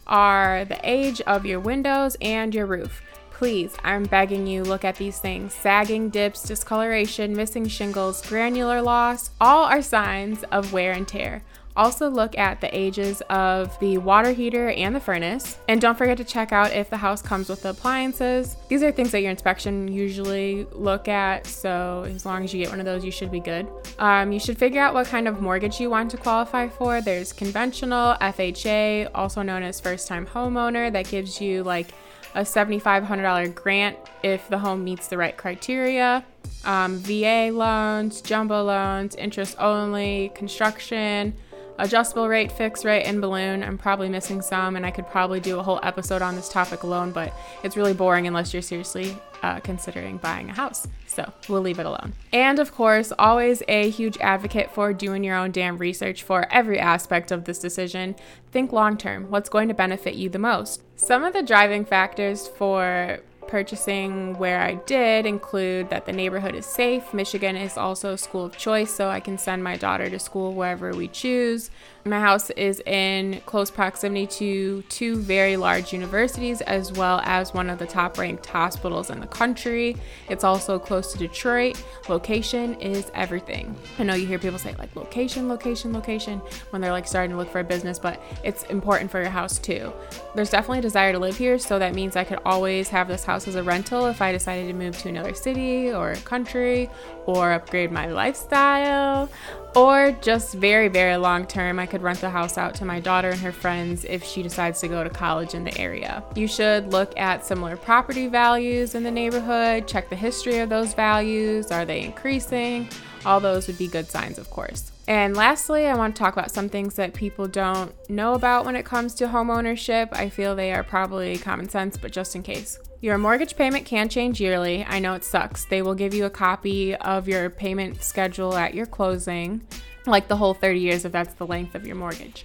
are 0.06 0.64
the 0.64 0.80
age 0.82 1.20
of 1.22 1.44
your 1.44 1.60
windows 1.60 2.16
and 2.22 2.54
your 2.54 2.64
roof. 2.64 3.02
Please, 3.30 3.76
I'm 3.84 4.04
begging 4.04 4.46
you, 4.46 4.64
look 4.64 4.84
at 4.84 4.96
these 4.96 5.18
things. 5.18 5.54
Sagging, 5.54 6.08
dips, 6.08 6.42
discoloration, 6.42 7.36
missing 7.36 7.68
shingles, 7.68 8.26
granular 8.26 8.80
loss, 8.80 9.30
all 9.40 9.64
are 9.64 9.82
signs 9.82 10.44
of 10.44 10.72
wear 10.72 10.92
and 10.92 11.06
tear. 11.06 11.42
Also, 11.78 12.10
look 12.10 12.36
at 12.36 12.60
the 12.60 12.76
ages 12.76 13.22
of 13.30 13.78
the 13.78 13.98
water 13.98 14.32
heater 14.32 14.70
and 14.70 14.92
the 14.92 14.98
furnace. 14.98 15.58
And 15.68 15.80
don't 15.80 15.96
forget 15.96 16.18
to 16.18 16.24
check 16.24 16.50
out 16.50 16.72
if 16.72 16.90
the 16.90 16.96
house 16.96 17.22
comes 17.22 17.48
with 17.48 17.62
the 17.62 17.70
appliances. 17.70 18.56
These 18.66 18.82
are 18.82 18.90
things 18.90 19.12
that 19.12 19.22
your 19.22 19.30
inspection 19.30 19.86
usually 19.86 20.66
look 20.72 21.06
at, 21.06 21.46
so 21.46 22.04
as 22.12 22.26
long 22.26 22.42
as 22.42 22.52
you 22.52 22.60
get 22.60 22.70
one 22.70 22.80
of 22.80 22.84
those, 22.84 23.04
you 23.04 23.12
should 23.12 23.30
be 23.30 23.38
good. 23.38 23.68
Um, 24.00 24.32
you 24.32 24.40
should 24.40 24.58
figure 24.58 24.80
out 24.80 24.92
what 24.92 25.06
kind 25.06 25.28
of 25.28 25.40
mortgage 25.40 25.78
you 25.78 25.88
want 25.88 26.10
to 26.10 26.16
qualify 26.16 26.66
for. 26.66 27.00
There's 27.00 27.32
conventional, 27.32 28.16
FHA, 28.20 29.10
also 29.14 29.42
known 29.42 29.62
as 29.62 29.78
first 29.78 30.08
time 30.08 30.26
homeowner, 30.26 30.92
that 30.92 31.08
gives 31.08 31.40
you 31.40 31.62
like 31.62 31.92
a 32.34 32.40
$7,500 32.40 33.54
grant 33.54 33.96
if 34.24 34.48
the 34.48 34.58
home 34.58 34.82
meets 34.82 35.06
the 35.06 35.16
right 35.16 35.36
criteria. 35.36 36.24
Um, 36.64 36.98
VA 36.98 37.50
loans, 37.52 38.20
jumbo 38.20 38.64
loans, 38.64 39.14
interest 39.14 39.54
only, 39.60 40.32
construction 40.34 41.34
adjustable 41.78 42.28
rate, 42.28 42.52
fixed 42.52 42.84
rate, 42.84 43.04
and 43.04 43.20
balloon. 43.20 43.62
I'm 43.62 43.78
probably 43.78 44.08
missing 44.08 44.42
some, 44.42 44.76
and 44.76 44.84
I 44.84 44.90
could 44.90 45.08
probably 45.08 45.40
do 45.40 45.58
a 45.58 45.62
whole 45.62 45.80
episode 45.82 46.22
on 46.22 46.36
this 46.36 46.48
topic 46.48 46.82
alone, 46.82 47.12
but 47.12 47.32
it's 47.62 47.76
really 47.76 47.94
boring 47.94 48.26
unless 48.26 48.52
you're 48.52 48.62
seriously 48.62 49.16
uh, 49.42 49.60
considering 49.60 50.18
buying 50.18 50.50
a 50.50 50.52
house. 50.52 50.86
So 51.06 51.32
we'll 51.48 51.62
leave 51.62 51.78
it 51.78 51.86
alone. 51.86 52.12
And 52.32 52.58
of 52.58 52.72
course, 52.72 53.12
always 53.18 53.62
a 53.68 53.90
huge 53.90 54.18
advocate 54.18 54.70
for 54.72 54.92
doing 54.92 55.24
your 55.24 55.36
own 55.36 55.50
damn 55.52 55.78
research 55.78 56.22
for 56.22 56.46
every 56.52 56.78
aspect 56.78 57.30
of 57.30 57.44
this 57.44 57.58
decision. 57.58 58.16
Think 58.52 58.72
long 58.72 58.96
term. 58.96 59.30
What's 59.30 59.48
going 59.48 59.68
to 59.68 59.74
benefit 59.74 60.14
you 60.14 60.28
the 60.28 60.38
most? 60.38 60.82
Some 60.96 61.24
of 61.24 61.32
the 61.32 61.42
driving 61.42 61.84
factors 61.84 62.48
for 62.48 63.20
purchasing 63.48 64.38
where 64.38 64.60
I 64.60 64.74
did 64.74 65.26
include 65.26 65.90
that 65.90 66.06
the 66.06 66.12
neighborhood 66.12 66.54
is 66.54 66.66
safe. 66.66 67.12
Michigan 67.12 67.56
is 67.56 67.76
also 67.76 68.12
a 68.12 68.18
school 68.18 68.44
of 68.44 68.56
choice, 68.56 68.94
so 68.94 69.08
I 69.08 69.20
can 69.20 69.38
send 69.38 69.64
my 69.64 69.76
daughter 69.76 70.08
to 70.08 70.18
school 70.18 70.54
wherever 70.54 70.92
we 70.92 71.08
choose. 71.08 71.70
My 72.08 72.20
house 72.20 72.48
is 72.50 72.80
in 72.86 73.42
close 73.44 73.70
proximity 73.70 74.26
to 74.38 74.82
two 74.88 75.16
very 75.16 75.58
large 75.58 75.92
universities, 75.92 76.62
as 76.62 76.90
well 76.92 77.20
as 77.24 77.52
one 77.52 77.68
of 77.68 77.78
the 77.78 77.86
top 77.86 78.16
ranked 78.16 78.46
hospitals 78.46 79.10
in 79.10 79.20
the 79.20 79.26
country. 79.26 79.94
It's 80.30 80.42
also 80.42 80.78
close 80.78 81.12
to 81.12 81.18
Detroit. 81.18 81.82
Location 82.08 82.80
is 82.80 83.10
everything. 83.14 83.76
I 83.98 84.04
know 84.04 84.14
you 84.14 84.26
hear 84.26 84.38
people 84.38 84.58
say, 84.58 84.74
like, 84.78 84.96
location, 84.96 85.48
location, 85.48 85.92
location 85.92 86.40
when 86.70 86.80
they're 86.80 86.92
like 86.92 87.06
starting 87.06 87.32
to 87.32 87.36
look 87.36 87.50
for 87.50 87.60
a 87.60 87.64
business, 87.64 87.98
but 87.98 88.22
it's 88.42 88.62
important 88.64 89.10
for 89.10 89.20
your 89.20 89.30
house 89.30 89.58
too. 89.58 89.92
There's 90.34 90.50
definitely 90.50 90.78
a 90.78 90.82
desire 90.82 91.12
to 91.12 91.18
live 91.18 91.36
here, 91.36 91.58
so 91.58 91.78
that 91.78 91.94
means 91.94 92.16
I 92.16 92.24
could 92.24 92.40
always 92.46 92.88
have 92.88 93.08
this 93.08 93.24
house 93.24 93.46
as 93.46 93.54
a 93.54 93.62
rental 93.62 94.06
if 94.06 94.22
I 94.22 94.32
decided 94.32 94.66
to 94.68 94.72
move 94.72 94.96
to 94.98 95.10
another 95.10 95.34
city 95.34 95.92
or 95.92 96.14
country 96.24 96.88
or 97.26 97.52
upgrade 97.52 97.92
my 97.92 98.06
lifestyle. 98.06 99.28
Or 99.76 100.12
just 100.20 100.54
very, 100.54 100.88
very 100.88 101.16
long 101.16 101.46
term, 101.46 101.78
I 101.78 101.86
could 101.86 102.02
rent 102.02 102.20
the 102.20 102.30
house 102.30 102.58
out 102.58 102.74
to 102.76 102.84
my 102.84 103.00
daughter 103.00 103.30
and 103.30 103.40
her 103.40 103.52
friends 103.52 104.04
if 104.04 104.24
she 104.24 104.42
decides 104.42 104.80
to 104.80 104.88
go 104.88 105.04
to 105.04 105.10
college 105.10 105.54
in 105.54 105.64
the 105.64 105.76
area. 105.78 106.24
You 106.34 106.48
should 106.48 106.92
look 106.92 107.16
at 107.16 107.46
similar 107.46 107.76
property 107.76 108.26
values 108.26 108.94
in 108.94 109.02
the 109.02 109.10
neighborhood, 109.10 109.86
check 109.86 110.08
the 110.08 110.16
history 110.16 110.58
of 110.58 110.68
those 110.68 110.94
values. 110.94 111.70
Are 111.70 111.84
they 111.84 112.02
increasing? 112.02 112.88
All 113.24 113.40
those 113.40 113.66
would 113.66 113.78
be 113.78 113.88
good 113.88 114.06
signs, 114.06 114.38
of 114.38 114.50
course. 114.50 114.90
And 115.08 115.34
lastly, 115.34 115.86
I 115.86 115.94
want 115.94 116.14
to 116.14 116.18
talk 116.18 116.34
about 116.34 116.50
some 116.50 116.68
things 116.68 116.94
that 116.96 117.14
people 117.14 117.48
don't 117.48 117.94
know 118.10 118.34
about 118.34 118.66
when 118.66 118.76
it 118.76 118.84
comes 118.84 119.14
to 119.14 119.28
home 119.28 119.48
ownership. 119.48 120.10
I 120.12 120.28
feel 120.28 120.54
they 120.54 120.70
are 120.74 120.84
probably 120.84 121.38
common 121.38 121.66
sense, 121.66 121.96
but 121.96 122.12
just 122.12 122.36
in 122.36 122.42
case. 122.42 122.78
Your 123.00 123.16
mortgage 123.16 123.56
payment 123.56 123.86
can 123.86 124.10
change 124.10 124.38
yearly. 124.38 124.84
I 124.84 124.98
know 124.98 125.14
it 125.14 125.24
sucks. 125.24 125.64
They 125.64 125.80
will 125.80 125.94
give 125.94 126.12
you 126.12 126.26
a 126.26 126.30
copy 126.30 126.94
of 126.94 127.26
your 127.26 127.48
payment 127.48 128.02
schedule 128.02 128.54
at 128.54 128.74
your 128.74 128.84
closing, 128.84 129.66
like 130.04 130.28
the 130.28 130.36
whole 130.36 130.52
30 130.52 130.78
years 130.78 131.06
if 131.06 131.12
that's 131.12 131.32
the 131.34 131.46
length 131.46 131.74
of 131.74 131.86
your 131.86 131.96
mortgage. 131.96 132.44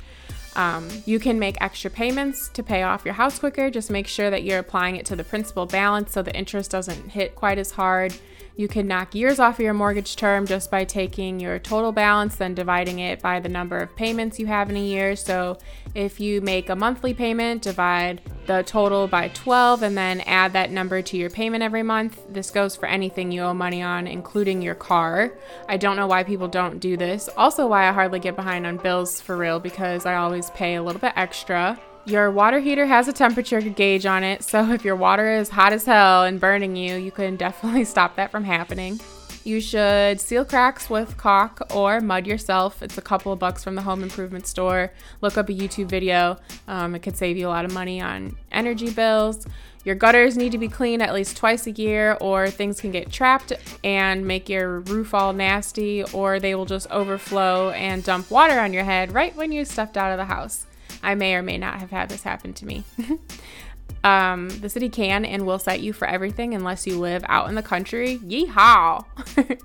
Um, 0.56 0.88
you 1.06 1.20
can 1.20 1.38
make 1.40 1.58
extra 1.60 1.92
payments 1.92 2.48
to 2.50 2.64
pay 2.64 2.84
off 2.84 3.04
your 3.04 3.16
house 3.16 3.40
quicker. 3.40 3.70
Just 3.72 3.92
make 3.92 4.08
sure 4.08 4.30
that 4.30 4.44
you're 4.44 4.60
applying 4.60 4.96
it 4.96 5.06
to 5.08 5.18
the 5.18 5.24
principal 5.26 5.66
balance 5.66 6.14
so 6.14 6.22
the 6.22 6.34
interest 6.34 6.72
doesn't 6.72 7.10
hit 7.10 7.36
quite 7.36 7.58
as 7.58 7.72
hard. 7.72 8.16
You 8.56 8.68
can 8.68 8.88
knock 8.88 9.16
years 9.16 9.40
off 9.40 9.56
of 9.56 9.62
your 9.62 9.74
mortgage 9.74 10.16
term 10.16 10.46
just 10.46 10.70
by 10.70 10.84
taking 10.84 11.40
your 11.40 11.58
total 11.58 11.92
balance, 11.92 12.36
then 12.36 12.54
dividing 12.54 13.00
it 13.00 13.20
by 13.20 13.40
the 13.40 13.50
number 13.50 13.80
of 13.80 13.96
payments 13.96 14.40
you 14.40 14.46
have 14.46 14.70
in 14.70 14.76
a 14.76 14.84
year. 14.84 15.16
So 15.16 15.58
if 15.96 16.20
you 16.20 16.40
make 16.40 16.70
a 16.70 16.76
monthly 16.76 17.16
payment, 17.16 17.64
divide 17.64 18.22
the 18.46 18.62
total 18.62 19.08
by 19.08 19.30
12 19.30 19.82
and 19.82 19.98
then 19.98 20.22
add 20.22 20.54
that 20.54 20.70
number 20.70 21.02
to 21.02 21.18
your 21.18 21.32
payment 21.32 21.64
every 21.64 21.82
month. 21.82 22.22
This 22.30 22.52
goes 22.52 22.76
for 22.76 22.86
anything 22.86 23.32
you 23.32 23.42
owe 23.42 23.56
money 23.56 23.82
on, 23.82 24.06
including 24.06 24.62
your 24.62 24.76
car. 24.76 25.34
I 25.68 25.78
don't 25.78 25.96
know 25.96 26.08
why 26.08 26.24
people 26.24 26.48
don't 26.48 26.80
do 26.80 26.96
this. 26.96 27.30
Also, 27.36 27.66
why 27.66 27.90
I 27.90 27.92
hardly 27.92 28.20
get 28.20 28.36
behind 28.36 28.68
on 28.68 28.78
bills 28.78 29.20
for 29.20 29.36
real 29.36 29.60
because 29.60 30.06
I 30.06 30.16
always 30.16 30.52
pay 30.52 30.76
a 30.76 30.84
little 30.84 31.02
bit 31.02 31.14
extra. 31.16 31.80
Your 32.06 32.32
water 32.32 32.60
heater 32.60 32.86
has 32.86 33.08
a 33.08 33.14
temperature 33.14 33.62
gauge 33.62 34.06
on 34.06 34.26
it, 34.26 34.44
so 34.44 34.72
if 34.72 34.84
your 34.84 34.98
water 34.98 35.32
is 35.32 35.48
hot 35.48 35.72
as 35.72 35.86
hell 35.86 36.26
and 36.26 36.38
burning 36.38 36.76
you, 36.76 36.98
you 36.98 37.12
can 37.12 37.38
definitely 37.38 37.86
stop 37.86 38.18
that 38.18 38.30
from 38.30 38.44
happening. 38.44 39.00
You 39.46 39.62
should 39.62 40.20
seal 40.20 40.44
cracks 40.44 40.90
with 40.90 41.16
caulk 41.16 41.62
or 41.74 42.02
mud 42.02 42.28
yourself. 42.28 42.82
It's 42.82 42.98
a 42.98 43.02
couple 43.02 43.32
of 43.32 43.40
bucks 43.40 43.64
from 43.64 43.76
the 43.76 43.82
home 43.82 44.04
improvement 44.04 44.48
store. 44.48 44.92
Look 45.22 45.38
up 45.38 45.48
a 45.48 45.54
YouTube 45.54 45.88
video. 45.88 46.40
Um, 46.68 46.96
it 46.96 47.00
could 47.00 47.16
save 47.16 47.38
you 47.38 47.48
a 47.48 47.50
lot 47.50 47.66
of 47.66 47.74
money 47.74 48.02
on 48.02 48.38
energy 48.52 48.90
bills. 48.90 49.46
Your 49.86 49.96
gutters 49.96 50.38
need 50.38 50.54
to 50.54 50.58
be 50.58 50.70
cleaned 50.70 51.02
at 51.02 51.14
least 51.14 51.38
twice 51.38 51.68
a 51.68 51.72
year, 51.72 52.18
or 52.20 52.50
things 52.50 52.82
can 52.82 52.92
get 52.92 53.12
trapped 53.12 53.54
and 53.84 54.26
make 54.26 54.48
your 54.48 54.80
roof 54.82 55.14
all 55.14 55.32
nasty, 55.32 56.04
or 56.14 56.40
they 56.40 56.56
will 56.56 56.66
just 56.66 56.90
overflow 56.92 57.72
and 57.72 58.04
dump 58.04 58.30
water 58.30 58.60
on 58.60 58.74
your 58.74 58.86
head 58.86 59.14
right 59.14 59.36
when 59.36 59.54
you 59.54 59.64
stepped 59.64 59.98
out 59.98 60.12
of 60.12 60.18
the 60.18 60.34
house. 60.34 60.66
I 61.04 61.16
may 61.16 61.36
or 61.36 61.44
may 61.44 61.58
not 61.58 61.80
have 61.80 61.92
had 61.92 62.10
this 62.10 62.24
happen 62.24 62.54
to 62.54 62.66
me. 62.66 62.84
um, 64.04 64.50
the 64.50 64.70
city 64.70 64.90
can 64.90 65.26
and 65.26 65.46
will 65.46 65.60
cite 65.60 65.82
you 65.82 65.94
for 65.94 66.08
everything 66.08 66.54
unless 66.54 66.88
you 66.88 66.98
live 66.98 67.24
out 67.28 67.50
in 67.50 67.56
the 67.56 67.62
country. 67.62 68.20
Yeehaw! 68.20 69.06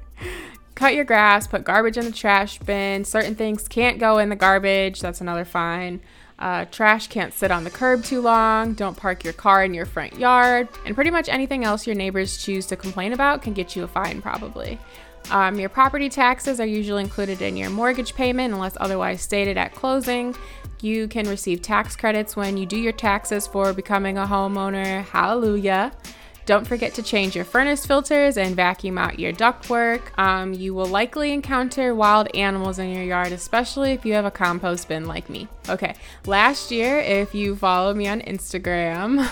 Cut 0.75 0.95
your 0.95 1.05
grass, 1.05 1.47
put 1.49 1.65
garbage 1.65 1.97
in 1.97 2.05
the 2.05 2.13
trash 2.13 2.59
bin. 2.59 3.05
Certain 3.05 3.35
things 3.35 3.67
can't 3.67 3.99
go 3.99 4.19
in 4.19 4.29
the 4.29 4.37
garbage. 4.37 5.01
That's 5.01 5.21
another 5.21 5.45
fine. 5.45 6.01
Uh, 6.39 6.67
trash 6.67 7.09
can't 7.09 7.35
sit 7.35 7.51
on 7.51 7.65
the 7.65 7.71
curb 7.71 8.05
too 8.05 8.21
long. 8.21 8.75
Don't 8.75 8.97
park 8.97 9.25
your 9.25 9.33
car 9.33 9.65
in 9.65 9.75
your 9.75 9.87
front 9.87 10.17
yard. 10.19 10.69
And 10.87 10.95
pretty 10.95 11.11
much 11.11 11.29
anything 11.29 11.65
else 11.65 11.85
your 11.85 11.97
neighbors 11.97 12.41
choose 12.41 12.67
to 12.67 12.77
complain 12.77 13.13
about 13.13 13.43
can 13.43 13.55
get 13.55 13.75
you 13.75 13.83
a 13.83 13.89
fine, 13.89 14.23
probably. 14.23 14.79
Um, 15.31 15.59
your 15.59 15.69
property 15.69 16.09
taxes 16.09 16.61
are 16.61 16.67
usually 16.67 17.03
included 17.03 17.43
in 17.43 17.57
your 17.57 17.71
mortgage 17.71 18.15
payment 18.15 18.55
unless 18.55 18.77
otherwise 18.81 19.21
stated 19.21 19.57
at 19.57 19.75
closing. 19.75 20.35
You 20.81 21.09
can 21.09 21.29
receive 21.29 21.63
tax 21.63 21.97
credits 21.97 22.37
when 22.37 22.57
you 22.57 22.65
do 22.65 22.77
your 22.79 22.93
taxes 22.93 23.47
for 23.47 23.73
becoming 23.73 24.17
a 24.17 24.27
homeowner. 24.27 25.05
Hallelujah. 25.05 25.93
Don't 26.49 26.67
forget 26.67 26.95
to 26.95 27.03
change 27.03 27.37
your 27.37 27.45
furnace 27.45 27.85
filters 27.85 28.39
and 28.39 28.57
vacuum 28.57 28.97
out 28.97 29.19
your 29.19 29.35
ductwork. 29.35 30.19
Um, 30.19 30.55
you 30.55 30.73
will 30.73 30.87
likely 30.87 31.33
encounter 31.33 31.95
wild 31.95 32.35
animals 32.35 32.79
in 32.79 32.89
your 32.89 33.03
yard, 33.03 33.33
especially 33.33 33.93
if 33.93 34.07
you 34.07 34.15
have 34.15 34.25
a 34.25 34.31
compost 34.31 34.89
bin 34.89 35.05
like 35.05 35.29
me. 35.29 35.47
Okay, 35.69 35.95
last 36.25 36.71
year, 36.71 37.01
if 37.01 37.35
you 37.35 37.55
follow 37.55 37.93
me 37.93 38.09
on 38.09 38.23
Instagram, 38.23 39.29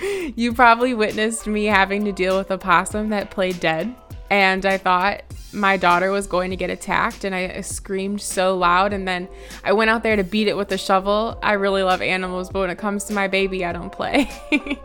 you 0.34 0.52
probably 0.52 0.94
witnessed 0.94 1.46
me 1.46 1.66
having 1.66 2.04
to 2.06 2.10
deal 2.10 2.36
with 2.36 2.50
a 2.50 2.58
possum 2.58 3.10
that 3.10 3.30
played 3.30 3.60
dead. 3.60 3.94
And 4.30 4.64
I 4.66 4.78
thought 4.78 5.22
my 5.54 5.76
daughter 5.76 6.10
was 6.10 6.26
going 6.26 6.50
to 6.50 6.56
get 6.56 6.70
attacked 6.70 7.24
and 7.24 7.34
I 7.34 7.60
screamed 7.60 8.20
so 8.20 8.56
loud 8.56 8.92
and 8.92 9.06
then 9.06 9.28
I 9.62 9.72
went 9.72 9.90
out 9.90 10.02
there 10.02 10.16
to 10.16 10.24
beat 10.24 10.48
it 10.48 10.56
with 10.56 10.72
a 10.72 10.78
shovel. 10.78 11.38
I 11.42 11.52
really 11.52 11.82
love 11.82 12.02
animals, 12.02 12.50
but 12.50 12.60
when 12.60 12.70
it 12.70 12.78
comes 12.78 13.04
to 13.04 13.14
my 13.14 13.28
baby, 13.28 13.64
I 13.64 13.72
don't 13.72 13.90
play. 13.90 14.28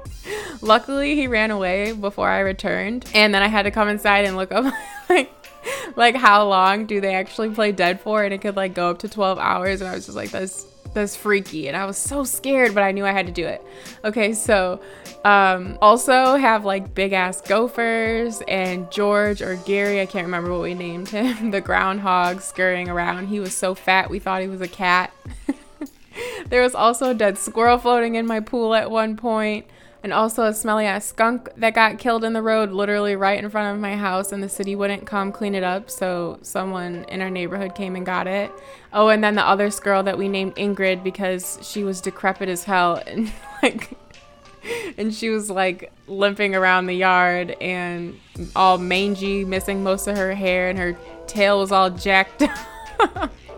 Luckily, 0.62 1.16
he 1.16 1.28
ran 1.28 1.52
away 1.52 1.94
before 1.94 2.30
I 2.30 2.40
returned 2.40 3.10
and 3.16 3.34
then 3.34 3.42
I 3.42 3.48
had 3.48 3.64
to 3.64 3.72
come 3.72 3.90
inside 3.90 4.26
and 4.26 4.38
look 4.38 4.52
up 4.52 4.72
like 5.10 5.32
like 5.96 6.16
how 6.16 6.48
long 6.48 6.86
do 6.86 7.02
they 7.02 7.16
actually 7.16 7.50
play 7.50 7.72
dead 7.72 8.00
for 8.00 8.24
and 8.24 8.34
it 8.34 8.40
could 8.40 8.56
like 8.56 8.74
go 8.74 8.90
up 8.92 9.00
to 9.00 9.10
12 9.10 9.38
hours 9.40 9.82
and 9.82 9.90
I 9.90 9.96
was 9.96 10.06
just 10.06 10.16
like 10.16 10.32
that's 10.32 10.66
that's 10.94 11.16
freaky 11.16 11.68
and 11.68 11.78
i 11.78 11.86
was 11.86 11.98
so 11.98 12.24
scared 12.24 12.74
but 12.74 12.84
i 12.84 12.92
knew 12.92 13.06
i 13.06 13.12
had 13.12 13.28
to 13.28 13.32
do 13.32 13.46
it. 13.46 13.64
Okay 14.04 14.34
so 14.34 14.82
um 15.26 15.78
also 15.82 16.36
have 16.36 16.66
like 16.66 16.94
big 16.94 17.14
ass 17.14 17.42
gophers 17.42 18.42
and 18.48 18.90
george 18.92 19.42
or 19.42 19.56
gary 19.58 20.00
i 20.00 20.06
can't 20.06 20.26
remember 20.26 20.52
what 20.52 20.62
we 20.62 20.74
named 20.74 21.10
him 21.10 21.52
the 21.52 21.62
groundhog 21.62 22.42
scurrying 22.42 22.90
around. 22.90 23.28
He 23.28 23.40
was 23.40 23.56
so 23.56 23.76
fat 23.76 24.10
we 24.10 24.20
thought 24.20 24.42
he 24.42 24.48
was 24.48 24.62
a 24.62 24.68
cat. 24.68 25.14
There 26.50 26.64
was 26.64 26.76
also 26.76 27.12
a 27.12 27.14
dead 27.14 27.38
squirrel 27.38 27.78
floating 27.78 28.16
in 28.16 28.26
my 28.26 28.40
pool 28.40 28.74
at 28.74 28.90
one 28.90 29.16
point 29.16 29.66
and 30.04 30.14
also 30.14 30.44
a 30.44 30.54
smelly 30.54 30.86
ass 30.86 31.06
skunk 31.06 31.50
that 31.58 31.74
got 31.74 32.00
killed 32.00 32.24
in 32.24 32.34
the 32.34 32.42
road 32.42 32.72
literally 32.72 33.16
right 33.16 33.42
in 33.44 33.50
front 33.50 33.76
of 33.76 33.82
my 33.82 33.96
house 33.96 34.32
and 34.32 34.42
the 34.42 34.50
city 34.50 34.76
wouldn't 34.76 35.06
come 35.06 35.32
clean 35.32 35.54
it 35.54 35.64
up 35.64 35.90
so 35.90 36.40
someone 36.42 37.06
in 37.10 37.22
our 37.22 37.30
neighborhood 37.30 37.76
came 37.76 37.96
and 37.96 38.06
got 38.06 38.28
it. 38.28 38.52
Oh 38.94 39.10
and 39.10 39.24
then 39.24 39.36
the 39.36 39.46
other 39.46 39.70
squirrel 39.70 40.04
that 40.04 40.18
we 40.18 40.30
named 40.30 40.56
ingrid 40.56 41.04
because 41.04 41.60
she 41.62 41.84
was 41.84 42.02
decrepit 42.02 42.50
as 42.50 42.64
hell 42.64 43.02
and 43.08 43.32
like 43.62 43.98
and 44.98 45.14
she 45.14 45.30
was 45.30 45.50
like 45.50 45.92
limping 46.08 46.56
around 46.56 46.86
the 46.86 46.94
yard 46.94 47.52
and 47.62 48.20
all 48.56 48.78
mangy 48.78 49.46
missing 49.46 49.84
most 49.84 50.08
of 50.08 50.18
her 50.18 50.34
hair 50.34 50.70
and 50.70 50.80
her 50.80 50.98
tail 51.28 51.60
was 51.60 51.72
all 51.72 51.90
jacked 51.90 52.44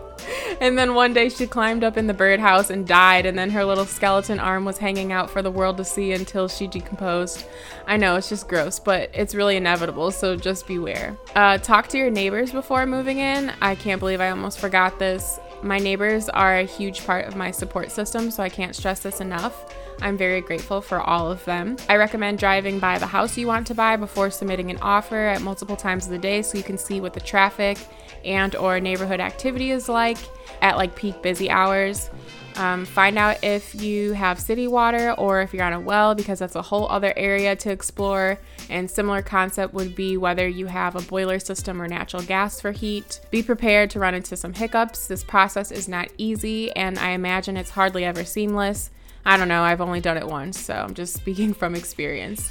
and 0.60 0.76
then 0.76 0.94
one 0.94 1.12
day 1.12 1.28
she 1.28 1.46
climbed 1.46 1.84
up 1.84 1.96
in 1.96 2.06
the 2.06 2.14
birdhouse 2.14 2.70
and 2.70 2.86
died, 2.86 3.26
and 3.26 3.38
then 3.38 3.50
her 3.50 3.64
little 3.64 3.86
skeleton 3.86 4.38
arm 4.38 4.64
was 4.64 4.78
hanging 4.78 5.12
out 5.12 5.30
for 5.30 5.42
the 5.42 5.50
world 5.50 5.76
to 5.78 5.84
see 5.84 6.12
until 6.12 6.48
she 6.48 6.66
decomposed. 6.66 7.44
I 7.86 7.96
know 7.96 8.16
it's 8.16 8.28
just 8.28 8.48
gross, 8.48 8.78
but 8.78 9.10
it's 9.14 9.34
really 9.34 9.56
inevitable, 9.56 10.10
so 10.10 10.36
just 10.36 10.66
beware. 10.66 11.16
Uh, 11.34 11.58
talk 11.58 11.88
to 11.88 11.98
your 11.98 12.10
neighbors 12.10 12.52
before 12.52 12.86
moving 12.86 13.18
in. 13.18 13.52
I 13.60 13.74
can't 13.74 14.00
believe 14.00 14.20
I 14.20 14.30
almost 14.30 14.58
forgot 14.58 14.98
this. 14.98 15.40
My 15.62 15.78
neighbors 15.78 16.28
are 16.28 16.58
a 16.58 16.64
huge 16.64 17.06
part 17.06 17.26
of 17.26 17.36
my 17.36 17.50
support 17.50 17.90
system, 17.90 18.30
so 18.30 18.42
I 18.42 18.48
can't 18.48 18.74
stress 18.74 19.00
this 19.00 19.20
enough. 19.20 19.72
I'm 20.00 20.16
very 20.16 20.40
grateful 20.40 20.80
for 20.80 21.00
all 21.00 21.30
of 21.30 21.44
them. 21.44 21.76
I 21.88 21.96
recommend 21.96 22.38
driving 22.38 22.78
by 22.78 22.98
the 22.98 23.06
house 23.06 23.36
you 23.36 23.46
want 23.46 23.66
to 23.68 23.74
buy 23.74 23.96
before 23.96 24.30
submitting 24.30 24.70
an 24.70 24.78
offer 24.78 25.16
at 25.16 25.42
multiple 25.42 25.76
times 25.76 26.06
of 26.06 26.10
the 26.10 26.18
day 26.18 26.42
so 26.42 26.58
you 26.58 26.64
can 26.64 26.78
see 26.78 27.00
what 27.00 27.14
the 27.14 27.20
traffic 27.20 27.78
and 28.24 28.54
or 28.56 28.80
neighborhood 28.80 29.20
activity 29.20 29.70
is 29.70 29.88
like 29.88 30.18
at 30.60 30.76
like 30.76 30.94
peak 30.94 31.22
busy 31.22 31.50
hours. 31.50 32.10
Um, 32.56 32.84
find 32.84 33.18
out 33.18 33.42
if 33.42 33.74
you 33.74 34.12
have 34.12 34.38
city 34.38 34.68
water 34.68 35.12
or 35.12 35.40
if 35.40 35.54
you're 35.54 35.64
on 35.64 35.72
a 35.72 35.80
well 35.80 36.14
because 36.14 36.38
that's 36.38 36.54
a 36.54 36.62
whole 36.62 36.86
other 36.88 37.12
area 37.16 37.56
to 37.56 37.70
explore. 37.70 38.38
And 38.68 38.90
similar 38.90 39.22
concept 39.22 39.74
would 39.74 39.94
be 39.94 40.16
whether 40.16 40.46
you 40.46 40.66
have 40.66 40.94
a 40.94 41.02
boiler 41.02 41.38
system 41.38 41.80
or 41.80 41.88
natural 41.88 42.22
gas 42.22 42.60
for 42.60 42.72
heat. 42.72 43.20
Be 43.30 43.42
prepared 43.42 43.90
to 43.90 44.00
run 44.00 44.14
into 44.14 44.36
some 44.36 44.52
hiccups. 44.52 45.06
This 45.06 45.24
process 45.24 45.70
is 45.70 45.88
not 45.88 46.08
easy 46.18 46.70
and 46.72 46.98
I 46.98 47.10
imagine 47.10 47.56
it's 47.56 47.70
hardly 47.70 48.04
ever 48.04 48.24
seamless. 48.24 48.90
I 49.24 49.36
don't 49.36 49.48
know, 49.48 49.62
I've 49.62 49.80
only 49.80 50.00
done 50.00 50.16
it 50.16 50.26
once, 50.26 50.60
so 50.60 50.74
I'm 50.74 50.94
just 50.94 51.14
speaking 51.14 51.54
from 51.60 51.74
experience. 51.74 52.50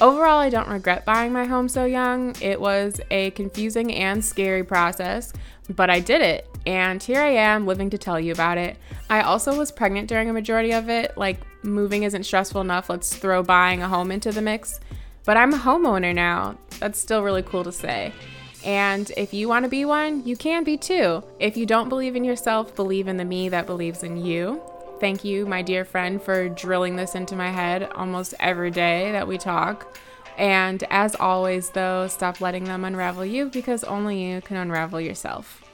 Overall, 0.00 0.38
I 0.38 0.48
don't 0.48 0.68
regret 0.68 1.04
buying 1.04 1.32
my 1.32 1.44
home 1.44 1.68
so 1.68 1.84
young. 1.84 2.34
It 2.40 2.60
was 2.60 3.00
a 3.10 3.30
confusing 3.32 3.92
and 3.94 4.24
scary 4.24 4.62
process, 4.62 5.32
but 5.70 5.90
I 5.90 5.98
did 5.98 6.20
it, 6.20 6.48
and 6.66 7.02
here 7.02 7.20
I 7.20 7.30
am 7.30 7.66
living 7.66 7.90
to 7.90 7.98
tell 7.98 8.20
you 8.20 8.32
about 8.32 8.58
it. 8.58 8.76
I 9.10 9.22
also 9.22 9.56
was 9.56 9.72
pregnant 9.72 10.08
during 10.08 10.30
a 10.30 10.32
majority 10.32 10.72
of 10.72 10.88
it, 10.88 11.16
like 11.16 11.40
moving 11.64 12.04
isn't 12.04 12.24
stressful 12.24 12.60
enough, 12.60 12.88
let's 12.88 13.14
throw 13.14 13.42
buying 13.42 13.82
a 13.82 13.88
home 13.88 14.12
into 14.12 14.30
the 14.30 14.42
mix. 14.42 14.78
But 15.24 15.36
I'm 15.36 15.52
a 15.52 15.58
homeowner 15.58 16.14
now. 16.14 16.56
That's 16.78 16.98
still 16.98 17.22
really 17.22 17.42
cool 17.42 17.64
to 17.64 17.72
say. 17.72 18.12
And 18.64 19.10
if 19.16 19.34
you 19.34 19.48
want 19.48 19.64
to 19.64 19.68
be 19.68 19.84
one, 19.84 20.24
you 20.26 20.36
can 20.36 20.64
be 20.64 20.76
too. 20.76 21.22
If 21.38 21.56
you 21.56 21.66
don't 21.66 21.88
believe 21.88 22.16
in 22.16 22.24
yourself, 22.24 22.74
believe 22.74 23.08
in 23.08 23.16
the 23.16 23.24
me 23.24 23.48
that 23.50 23.66
believes 23.66 24.02
in 24.02 24.24
you. 24.24 24.62
Thank 25.00 25.24
you, 25.24 25.46
my 25.46 25.62
dear 25.62 25.84
friend, 25.84 26.20
for 26.20 26.48
drilling 26.48 26.96
this 26.96 27.14
into 27.14 27.36
my 27.36 27.50
head 27.50 27.88
almost 27.94 28.34
every 28.40 28.72
day 28.72 29.12
that 29.12 29.28
we 29.28 29.38
talk. 29.38 29.96
And 30.36 30.82
as 30.90 31.14
always, 31.14 31.70
though, 31.70 32.08
stop 32.08 32.40
letting 32.40 32.64
them 32.64 32.84
unravel 32.84 33.24
you 33.24 33.48
because 33.48 33.84
only 33.84 34.20
you 34.22 34.40
can 34.40 34.56
unravel 34.56 35.00
yourself. 35.00 35.67